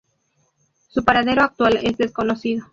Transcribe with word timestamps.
Su 0.87 1.05
paradero 1.05 1.43
actual 1.43 1.77
es 1.83 1.95
desconocido. 1.95 2.65